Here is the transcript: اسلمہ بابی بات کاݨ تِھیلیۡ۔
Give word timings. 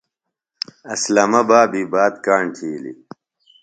اسلمہ 0.93 1.41
بابی 1.49 1.83
بات 1.93 2.13
کاݨ 2.25 2.43
تِھیلیۡ۔ 2.55 2.97